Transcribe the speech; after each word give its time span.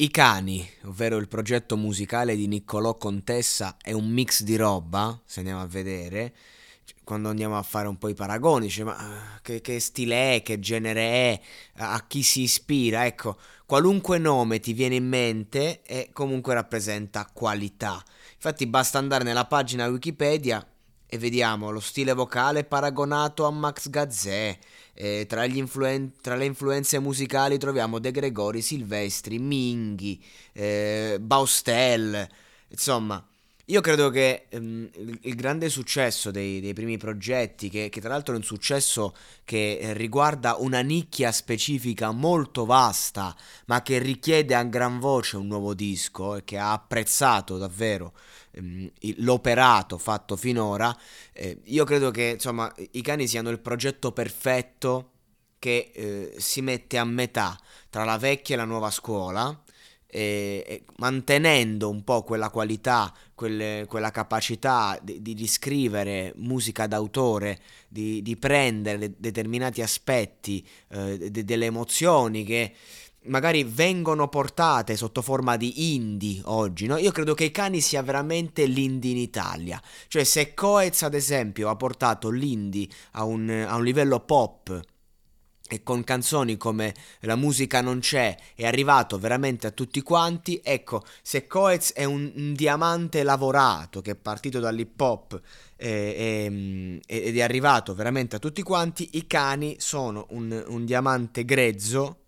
I 0.00 0.12
cani, 0.12 0.64
ovvero 0.84 1.16
il 1.16 1.26
progetto 1.26 1.76
musicale 1.76 2.36
di 2.36 2.46
Niccolò 2.46 2.94
Contessa, 2.94 3.78
è 3.82 3.90
un 3.90 4.08
mix 4.08 4.44
di 4.44 4.54
roba, 4.54 5.20
se 5.24 5.40
andiamo 5.40 5.60
a 5.60 5.66
vedere. 5.66 6.32
Quando 7.02 7.30
andiamo 7.30 7.58
a 7.58 7.62
fare 7.64 7.88
un 7.88 7.98
po' 7.98 8.06
i 8.06 8.14
paragoni, 8.14 8.66
dice, 8.66 8.84
ma 8.84 8.96
ah, 8.96 9.40
che, 9.42 9.60
che 9.60 9.80
stile 9.80 10.36
è, 10.36 10.42
che 10.42 10.60
genere 10.60 11.00
è, 11.00 11.40
a 11.78 12.04
chi 12.06 12.22
si 12.22 12.42
ispira, 12.42 13.06
ecco, 13.06 13.38
qualunque 13.66 14.18
nome 14.18 14.60
ti 14.60 14.72
viene 14.72 14.94
in 14.94 15.08
mente 15.08 15.82
e 15.82 16.10
comunque 16.12 16.54
rappresenta 16.54 17.28
qualità. 17.32 18.00
Infatti 18.34 18.68
basta 18.68 18.98
andare 18.98 19.24
nella 19.24 19.46
pagina 19.46 19.88
Wikipedia 19.88 20.64
e 21.10 21.16
vediamo 21.16 21.70
lo 21.70 21.80
stile 21.80 22.12
vocale 22.12 22.64
paragonato 22.64 23.46
a 23.46 23.50
Max 23.50 23.88
Gazzè. 23.88 24.58
Eh, 24.92 25.26
tra, 25.26 25.44
influen- 25.44 26.12
tra, 26.20 26.34
le 26.34 26.44
influenze 26.44 26.98
musicali 26.98 27.56
troviamo 27.56 27.98
De 27.98 28.10
Gregori, 28.10 28.60
Silvestri, 28.60 29.38
Minghi, 29.38 30.22
eh, 30.52 31.18
Baustel, 31.20 32.28
insomma. 32.68 33.24
Io 33.70 33.82
credo 33.82 34.08
che 34.08 34.46
ehm, 34.48 34.88
il, 35.20 35.34
grande 35.34 35.68
successo 35.68 36.30
dei, 36.30 36.58
dei 36.60 36.72
primi 36.72 36.96
progetti, 36.96 37.68
che, 37.68 37.90
che, 37.90 38.00
tra 38.00 38.08
l'altro 38.08 38.32
è 38.32 38.38
un 38.38 38.42
successo 38.42 39.14
che 39.44 39.92
riguarda 39.92 40.56
una 40.58 40.80
nicchia 40.80 41.30
specifica 41.32 42.10
molto 42.10 42.64
vasta, 42.64 43.36
ma 43.66 43.82
che 43.82 43.98
richiede 43.98 44.54
a 44.54 44.62
gran 44.62 44.98
voce 44.98 45.36
un 45.36 45.48
nuovo 45.48 45.74
disco 45.74 46.36
e 46.36 46.44
che 46.44 46.56
ha 46.56 46.72
apprezzato 46.72 47.58
davvero 47.58 48.14
ehm, 48.52 48.90
l'operato 49.16 49.98
fatto 49.98 50.36
finora, 50.36 50.96
eh, 51.34 51.60
io 51.64 51.84
credo 51.84 52.10
che 52.10 52.30
insomma 52.34 52.72
i 52.92 53.02
cani 53.02 53.26
siano 53.26 53.50
il 53.50 53.60
progetto 53.60 54.12
perfetto 54.12 55.10
che 55.58 55.90
eh, 55.94 56.34
si 56.38 56.62
mette 56.62 56.96
a 56.96 57.04
metà 57.04 57.58
tra 57.90 58.04
la 58.04 58.16
vecchia 58.16 58.54
e 58.54 58.58
la 58.58 58.64
nuova 58.64 58.90
scuola. 58.90 59.62
E, 60.10 60.64
e 60.66 60.84
mantenendo 60.96 61.90
un 61.90 62.02
po' 62.02 62.22
quella 62.22 62.48
qualità, 62.48 63.12
quelle, 63.34 63.84
quella 63.86 64.10
capacità 64.10 64.98
di, 65.02 65.20
di, 65.20 65.46
scrivere 65.46 66.32
musica 66.36 66.86
d'autore, 66.86 67.58
di, 67.88 68.22
di 68.22 68.36
prendere 68.36 69.12
determinati 69.18 69.82
aspetti 69.82 70.66
eh, 70.88 71.30
de, 71.30 71.44
delle 71.44 71.66
emozioni 71.66 72.42
che 72.42 72.72
magari 73.28 73.64
vengono 73.64 74.28
portate 74.28 74.96
sotto 74.96 75.22
forma 75.22 75.56
di 75.56 75.94
indie 75.94 76.40
oggi, 76.44 76.86
no? 76.86 76.96
Io 76.96 77.12
credo 77.12 77.34
che 77.34 77.44
i 77.44 77.50
cani 77.50 77.80
sia 77.80 78.02
veramente 78.02 78.66
l'indie 78.66 79.12
in 79.12 79.18
Italia. 79.18 79.80
Cioè, 80.08 80.24
se 80.24 80.54
Coez, 80.54 81.02
ad 81.02 81.14
esempio, 81.14 81.68
ha 81.68 81.76
portato 81.76 82.30
l'indie 82.30 82.88
a 83.12 83.24
un, 83.24 83.48
a 83.50 83.76
un 83.76 83.84
livello 83.84 84.20
pop 84.20 84.80
e 85.68 85.82
con 85.82 86.02
canzoni 86.02 86.56
come 86.56 86.94
La 87.20 87.36
musica 87.36 87.80
non 87.80 88.00
c'è 88.00 88.36
è 88.54 88.66
arrivato 88.66 89.18
veramente 89.18 89.66
a 89.66 89.70
tutti 89.70 90.00
quanti, 90.02 90.60
ecco, 90.64 91.04
se 91.22 91.46
Coez 91.46 91.92
è 91.92 92.04
un, 92.04 92.32
un 92.34 92.54
diamante 92.54 93.22
lavorato 93.22 94.00
che 94.00 94.12
è 94.12 94.16
partito 94.16 94.58
dall'hip 94.58 95.00
hop 95.00 95.40
eh, 95.76 95.88
eh, 95.88 97.00
ed 97.06 97.36
è 97.36 97.42
arrivato 97.42 97.94
veramente 97.94 98.36
a 98.36 98.38
tutti 98.38 98.62
quanti, 98.62 99.10
i 99.12 99.26
cani 99.26 99.76
sono 99.78 100.26
un, 100.30 100.64
un 100.66 100.84
diamante 100.84 101.44
grezzo 101.44 102.22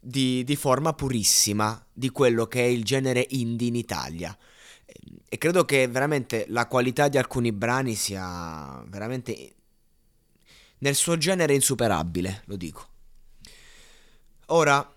di, 0.00 0.44
di, 0.44 0.56
forma 0.56 0.92
purissima 0.92 1.84
di 1.92 2.10
quello 2.10 2.46
che 2.46 2.60
è 2.60 2.66
il 2.66 2.84
genere 2.84 3.26
indie 3.30 3.68
in 3.68 3.76
Italia. 3.76 4.36
E 5.28 5.38
credo 5.38 5.64
che 5.64 5.88
veramente 5.88 6.46
la 6.48 6.66
qualità 6.66 7.08
di 7.08 7.18
alcuni 7.18 7.50
brani 7.50 7.94
sia 7.94 8.84
veramente 8.88 9.55
nel 10.78 10.94
suo 10.94 11.16
genere 11.16 11.54
insuperabile, 11.54 12.42
lo 12.46 12.56
dico. 12.56 12.86
Ora 14.46 14.94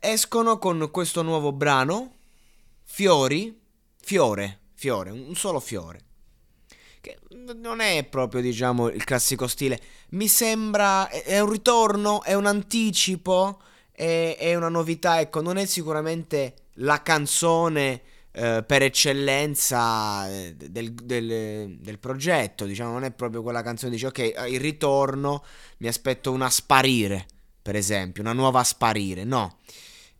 escono 0.00 0.58
con 0.58 0.88
questo 0.90 1.22
nuovo 1.22 1.52
brano, 1.52 2.14
Fiori, 2.84 3.58
Fiore, 4.00 4.60
Fiore, 4.74 5.10
un 5.10 5.34
solo 5.34 5.60
fiore. 5.60 6.00
Che 7.00 7.18
non 7.54 7.80
è 7.80 8.04
proprio, 8.04 8.40
diciamo, 8.40 8.88
il 8.88 9.04
classico 9.04 9.46
stile. 9.46 9.80
Mi 10.10 10.28
sembra 10.28 11.08
è 11.08 11.40
un 11.40 11.50
ritorno, 11.50 12.22
è 12.22 12.34
un 12.34 12.46
anticipo 12.46 13.60
è, 13.96 14.36
è 14.38 14.54
una 14.54 14.68
novità, 14.68 15.20
ecco, 15.20 15.40
non 15.40 15.56
è 15.56 15.64
sicuramente 15.64 16.54
la 16.74 17.00
canzone 17.02 18.02
eh, 18.36 18.62
per 18.66 18.82
eccellenza 18.82 20.28
eh, 20.28 20.54
del, 20.54 20.92
del, 20.92 21.78
del, 21.80 21.98
progetto, 21.98 22.66
diciamo, 22.66 22.92
non 22.92 23.04
è 23.04 23.10
proprio 23.10 23.42
quella 23.42 23.62
canzone 23.62 23.92
dice 23.92 24.08
ok, 24.08 24.18
eh, 24.18 24.34
il 24.50 24.60
ritorno 24.60 25.42
mi 25.78 25.88
aspetto 25.88 26.32
una 26.32 26.50
sparire, 26.50 27.26
per 27.62 27.76
esempio, 27.76 28.22
una 28.22 28.32
nuova 28.32 28.62
sparire, 28.62 29.24
no. 29.24 29.58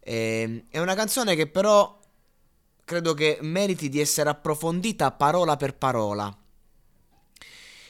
E, 0.01 0.15
ehm, 0.15 0.65
è 0.71 0.79
una 0.79 0.95
canzone 0.95 1.35
che 1.37 1.47
però 1.47 1.99
credo 2.85 3.15
che 3.15 3.39
meriti 3.43 3.89
di 3.89 4.01
essere 4.01 4.31
approfondita 4.31 5.13
parola 5.13 5.57
per 5.57 5.77
parola. 5.77 6.35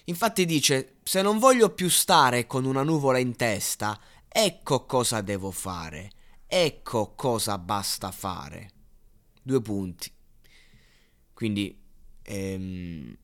Infatti 0.09 0.45
dice, 0.45 0.97
se 1.03 1.23
non 1.23 1.39
voglio 1.39 1.71
più 1.71 1.89
stare 1.89 2.47
con 2.47 2.65
una 2.65 2.83
nuvola 2.83 3.19
in 3.19 3.35
testa, 3.35 3.99
Ecco 4.39 4.85
cosa 4.85 5.23
devo 5.23 5.51
fare. 5.51 6.11
Ecco 6.47 7.15
cosa 7.15 7.57
basta 7.57 8.11
fare. 8.11 8.69
Due 9.43 9.63
punti. 9.63 10.16
Quindi 11.37 11.79
ehm, 12.23 13.15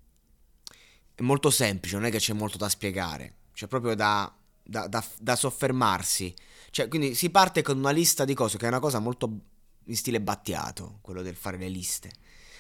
è 1.15 1.23
molto 1.23 1.49
semplice, 1.49 1.97
non 1.97 2.05
è 2.05 2.11
che 2.11 2.19
c'è 2.19 2.35
molto 2.35 2.59
da 2.59 2.69
spiegare. 2.69 3.37
C'è 3.55 3.67
proprio 3.67 3.95
da, 3.95 4.31
da, 4.63 4.87
da, 4.87 5.03
da 5.19 5.35
soffermarsi. 5.35 6.35
Cioè, 6.69 6.89
quindi 6.89 7.15
si 7.15 7.31
parte 7.31 7.63
con 7.63 7.79
una 7.79 7.91
lista 7.91 8.27
di 8.27 8.35
cose, 8.35 8.59
che 8.59 8.67
è 8.67 8.69
una 8.69 8.81
cosa 8.81 8.99
molto 8.99 9.39
in 9.87 9.97
stile 9.97 10.21
battiato, 10.21 10.99
quello 11.01 11.23
del 11.23 11.37
fare 11.37 11.57
le 11.57 11.69
liste. 11.69 12.11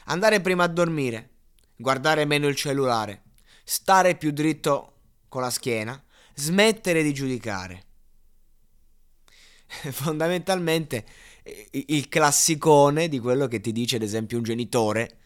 Andare 0.07 0.41
prima 0.41 0.65
a 0.65 0.69
dormire, 0.69 1.29
guardare 1.77 2.25
meno 2.25 2.49
il 2.49 2.57
cellulare, 2.57 3.25
stare 3.63 4.17
più 4.17 4.31
dritto 4.31 5.01
con 5.29 5.43
la 5.43 5.51
schiena, 5.51 6.03
smettere 6.35 7.03
di 7.03 7.13
giudicare. 7.13 7.85
fondamentalmente 9.93 11.05
il 11.73 12.09
classicone 12.09 13.09
di 13.09 13.19
quello 13.19 13.49
che 13.49 13.61
ti 13.61 13.73
dice 13.73 13.97
ad 13.97 14.03
esempio 14.03 14.39
un 14.39 14.45
genitore 14.45 15.19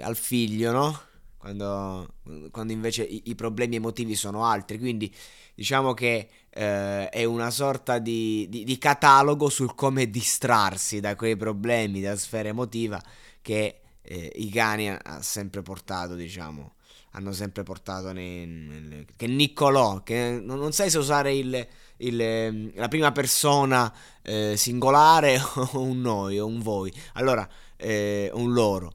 al 0.00 0.16
figlio, 0.16 0.72
no? 0.72 1.00
Quando, 1.36 2.14
quando 2.50 2.72
invece 2.72 3.04
i, 3.04 3.22
i, 3.26 3.34
problemi 3.34 3.76
emotivi 3.76 4.14
sono 4.14 4.44
altri. 4.44 4.78
Quindi 4.78 5.14
diciamo 5.54 5.94
che 5.94 6.28
eh, 6.50 7.08
è 7.08 7.24
una 7.24 7.50
sorta 7.50 7.98
di, 7.98 8.46
di, 8.48 8.64
di, 8.64 8.78
catalogo 8.78 9.48
sul 9.48 9.74
come 9.74 10.10
distrarsi 10.10 10.98
da 11.00 11.14
quei 11.14 11.36
problemi 11.36 12.00
della 12.00 12.16
sfera 12.16 12.48
emotiva 12.48 13.00
che 13.42 13.80
eh, 14.02 14.32
i 14.36 14.50
cani 14.50 14.90
ha 14.90 15.22
sempre 15.22 15.62
portato, 15.62 16.14
diciamo, 16.14 16.74
hanno 17.12 17.32
sempre 17.32 17.62
portato 17.62 18.12
nei, 18.12 18.46
nel, 18.46 19.06
che 19.16 19.26
Niccolò, 19.26 20.02
che 20.02 20.40
non, 20.42 20.58
non 20.58 20.72
sai 20.72 20.90
se 20.90 20.98
usare 20.98 21.34
il, 21.34 21.66
il, 21.98 22.20
ehm, 22.20 22.72
la 22.74 22.88
prima 22.88 23.12
persona 23.12 23.92
eh, 24.22 24.54
singolare 24.56 25.40
o 25.72 25.80
un 25.80 26.00
noi 26.00 26.38
o 26.38 26.46
un 26.46 26.60
voi. 26.60 26.92
Allora, 27.14 27.48
eh, 27.76 28.30
un 28.34 28.52
loro. 28.52 28.94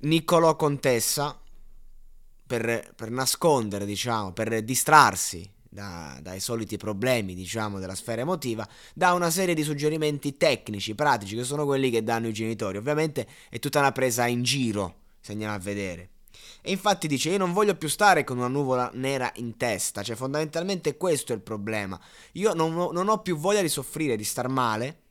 Niccolò 0.00 0.54
Contessa, 0.54 1.38
per, 2.46 2.92
per 2.94 3.10
nascondere, 3.10 3.84
diciamo, 3.84 4.32
per 4.32 4.62
distrarsi 4.62 5.48
da, 5.68 6.18
dai 6.22 6.40
soliti 6.40 6.76
problemi, 6.76 7.34
diciamo, 7.34 7.78
della 7.78 7.94
sfera 7.94 8.22
emotiva, 8.22 8.66
dà 8.94 9.12
una 9.12 9.30
serie 9.30 9.54
di 9.54 9.62
suggerimenti 9.62 10.36
tecnici, 10.36 10.94
pratici, 10.94 11.36
che 11.36 11.44
sono 11.44 11.66
quelli 11.66 11.90
che 11.90 12.02
danno 12.02 12.28
i 12.28 12.32
genitori. 12.32 12.78
Ovviamente 12.78 13.26
è 13.50 13.58
tutta 13.58 13.80
una 13.80 13.92
presa 13.92 14.26
in 14.26 14.42
giro, 14.42 14.94
se 15.20 15.32
andiamo 15.32 15.54
a 15.54 15.58
vedere. 15.58 16.10
E 16.62 16.70
infatti 16.70 17.06
dice: 17.06 17.30
Io 17.30 17.38
non 17.38 17.52
voglio 17.52 17.76
più 17.76 17.88
stare 17.88 18.24
con 18.24 18.38
una 18.38 18.48
nuvola 18.48 18.90
nera 18.94 19.30
in 19.36 19.56
testa. 19.56 20.02
Cioè, 20.02 20.16
fondamentalmente 20.16 20.96
questo 20.96 21.32
è 21.32 21.36
il 21.36 21.42
problema. 21.42 22.00
Io 22.32 22.54
non 22.54 22.74
non 22.74 23.08
ho 23.08 23.20
più 23.20 23.36
voglia 23.36 23.62
di 23.62 23.68
soffrire, 23.68 24.16
di 24.16 24.24
star 24.24 24.48
male. 24.48 25.02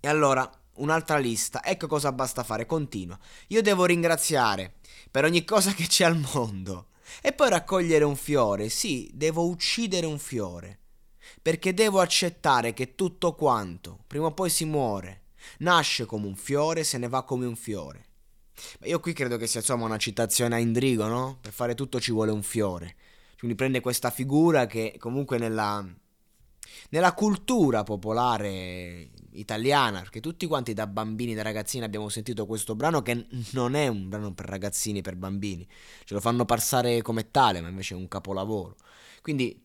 E 0.00 0.08
allora, 0.08 0.48
un'altra 0.76 1.18
lista. 1.18 1.62
Ecco 1.64 1.86
cosa 1.86 2.12
basta 2.12 2.42
fare. 2.42 2.66
Continua. 2.66 3.18
Io 3.48 3.62
devo 3.62 3.84
ringraziare 3.84 4.74
per 5.10 5.24
ogni 5.24 5.44
cosa 5.44 5.72
che 5.72 5.86
c'è 5.86 6.04
al 6.04 6.22
mondo. 6.34 6.88
E 7.20 7.32
poi 7.32 7.50
raccogliere 7.50 8.04
un 8.04 8.16
fiore. 8.16 8.68
Sì, 8.68 9.10
devo 9.12 9.46
uccidere 9.46 10.06
un 10.06 10.18
fiore. 10.18 10.78
Perché 11.40 11.74
devo 11.74 12.00
accettare 12.00 12.72
che 12.72 12.94
tutto 12.94 13.34
quanto, 13.34 14.00
prima 14.06 14.26
o 14.26 14.32
poi 14.32 14.50
si 14.50 14.64
muore. 14.64 15.22
Nasce 15.58 16.06
come 16.06 16.26
un 16.26 16.36
fiore, 16.36 16.84
se 16.84 16.98
ne 16.98 17.08
va 17.08 17.22
come 17.22 17.46
un 17.46 17.56
fiore. 17.56 18.06
Io 18.84 19.00
qui 19.00 19.12
credo 19.12 19.36
che 19.36 19.46
sia 19.46 19.60
insomma 19.60 19.84
una 19.84 19.98
citazione 19.98 20.54
a 20.54 20.58
Indrigo, 20.58 21.06
no? 21.06 21.38
Per 21.40 21.52
fare 21.52 21.74
tutto 21.74 22.00
ci 22.00 22.12
vuole 22.12 22.30
un 22.30 22.42
fiore. 22.42 22.96
Quindi 23.38 23.56
prende 23.56 23.80
questa 23.80 24.10
figura 24.10 24.66
che 24.66 24.96
comunque 24.98 25.38
nella, 25.38 25.84
nella 26.90 27.12
cultura 27.12 27.82
popolare 27.82 29.10
italiana, 29.34 30.00
perché 30.00 30.20
tutti 30.20 30.46
quanti 30.46 30.72
da 30.72 30.86
bambini, 30.86 31.34
da 31.34 31.42
ragazzini 31.42 31.84
abbiamo 31.84 32.08
sentito 32.08 32.46
questo 32.46 32.74
brano 32.74 33.02
che 33.02 33.26
non 33.52 33.74
è 33.74 33.86
un 33.88 34.08
brano 34.08 34.32
per 34.32 34.46
ragazzini, 34.46 35.00
per 35.00 35.16
bambini, 35.16 35.66
ce 36.04 36.14
lo 36.14 36.20
fanno 36.20 36.44
passare 36.44 37.02
come 37.02 37.30
tale, 37.30 37.60
ma 37.60 37.68
invece 37.68 37.94
è 37.94 37.96
un 37.96 38.08
capolavoro. 38.08 38.76
Quindi 39.22 39.62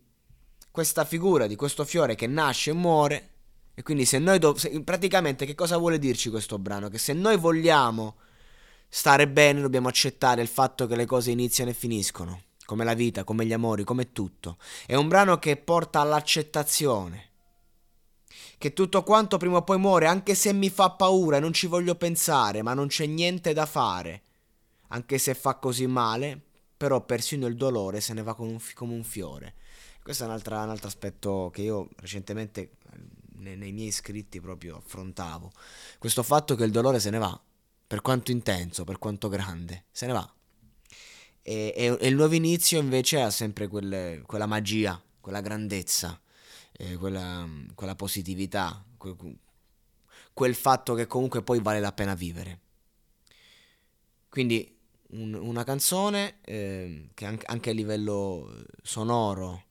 questa 0.71 1.05
figura 1.05 1.47
di 1.47 1.55
questo 1.55 1.83
fiore 1.85 2.15
che 2.15 2.27
nasce 2.27 2.71
e 2.71 2.73
muore, 2.73 3.29
e 3.73 3.83
quindi 3.83 4.05
se 4.05 4.19
noi, 4.19 4.39
do- 4.39 4.57
se, 4.57 4.81
praticamente 4.81 5.45
che 5.45 5.55
cosa 5.55 5.77
vuole 5.77 5.99
dirci 5.99 6.29
questo 6.29 6.59
brano? 6.59 6.89
Che 6.89 6.97
se 6.97 7.13
noi 7.13 7.37
vogliamo 7.37 8.17
stare 8.89 9.27
bene 9.27 9.61
dobbiamo 9.61 9.87
accettare 9.87 10.41
il 10.41 10.47
fatto 10.47 10.87
che 10.87 10.95
le 10.95 11.05
cose 11.05 11.31
iniziano 11.31 11.69
e 11.69 11.73
finiscono, 11.73 12.43
come 12.65 12.83
la 12.83 12.93
vita, 12.93 13.23
come 13.23 13.45
gli 13.45 13.53
amori, 13.53 13.83
come 13.83 14.11
tutto. 14.11 14.57
È 14.85 14.95
un 14.95 15.07
brano 15.07 15.37
che 15.37 15.55
porta 15.57 16.01
all'accettazione. 16.01 17.28
Che 18.57 18.73
tutto 18.73 19.03
quanto 19.03 19.37
prima 19.37 19.57
o 19.57 19.63
poi 19.63 19.77
muore, 19.77 20.07
anche 20.07 20.35
se 20.35 20.53
mi 20.53 20.69
fa 20.69 20.91
paura 20.91 21.37
e 21.37 21.39
non 21.39 21.53
ci 21.53 21.67
voglio 21.67 21.95
pensare, 21.95 22.61
ma 22.61 22.73
non 22.73 22.87
c'è 22.87 23.05
niente 23.05 23.53
da 23.53 23.65
fare. 23.65 24.23
Anche 24.89 25.17
se 25.17 25.33
fa 25.33 25.55
così 25.55 25.87
male, 25.87 26.39
però 26.75 27.03
persino 27.03 27.47
il 27.47 27.55
dolore 27.55 28.01
se 28.01 28.13
ne 28.13 28.23
va 28.23 28.33
come 28.35 28.51
un, 28.51 28.59
come 28.73 28.93
un 28.93 29.03
fiore. 29.03 29.55
Questo 30.01 30.23
è 30.23 30.27
un 30.27 30.33
altro, 30.33 30.55
un 30.55 30.69
altro, 30.69 30.87
aspetto 30.87 31.49
che 31.53 31.61
io 31.61 31.89
recentemente 31.97 32.71
nei, 33.37 33.57
nei 33.57 33.71
miei 33.71 33.91
scritti 33.91 34.39
proprio 34.39 34.77
affrontavo. 34.77 35.51
Questo 35.97 36.23
fatto 36.23 36.55
che 36.55 36.63
il 36.63 36.71
dolore 36.71 36.99
se 36.99 37.09
ne 37.09 37.17
va 37.17 37.39
per 37.85 38.01
quanto 38.01 38.31
intenso, 38.31 38.83
per 38.83 38.99
quanto 38.99 39.29
grande, 39.29 39.85
se 39.91 40.05
ne 40.05 40.13
va. 40.13 40.33
E, 41.41 41.73
e, 41.75 41.97
e 41.99 42.07
il 42.07 42.15
nuovo 42.15 42.35
inizio 42.35 42.79
invece 42.79 43.21
ha 43.21 43.31
sempre 43.31 43.67
quelle, 43.67 44.21
quella 44.25 44.45
magia, 44.45 45.01
quella 45.19 45.41
grandezza, 45.41 46.19
eh, 46.79 46.95
quella, 46.95 47.45
quella, 47.75 47.95
positività, 47.95 48.83
quel, 48.95 49.15
quel, 50.33 50.55
fatto 50.55 50.93
che 50.93 51.07
comunque 51.07 51.43
poi 51.43 51.59
vale 51.59 51.81
la 51.81 51.91
pena 51.91 52.13
vivere. 52.13 52.59
Quindi 54.29 54.77
un, 55.09 55.33
una 55.33 55.65
canzone 55.65 56.39
eh, 56.41 57.09
che 57.13 57.25
anche, 57.25 57.69
a 57.69 57.73
livello 57.73 58.63
sonoro 58.81 59.65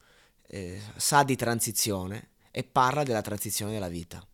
eh, 0.48 0.78
sa 0.96 1.22
di 1.22 1.34
transizione 1.34 2.32
e 2.50 2.62
parla 2.62 3.04
della 3.04 3.22
transizione 3.22 3.72
della 3.72 3.88
vita, 3.88 4.26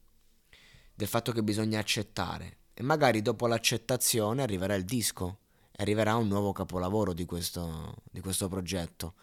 del 0.94 1.08
fatto 1.08 1.30
che 1.30 1.44
bisogna 1.44 1.78
accettare 1.78 2.58
e 2.74 2.82
magari 2.82 3.22
dopo 3.22 3.46
l'accettazione 3.46 4.42
arriverà 4.42 4.74
il 4.74 4.84
disco 4.84 5.38
e 5.70 5.82
arriverà 5.82 6.16
un 6.16 6.26
nuovo 6.26 6.50
capolavoro 6.50 7.12
di 7.12 7.24
questo, 7.24 8.02
di 8.10 8.20
questo 8.20 8.48
progetto. 8.48 9.14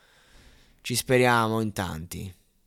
Ci 0.79 0.95
speriamo 0.95 1.59
in 1.59 1.73
tanti. 1.73 2.33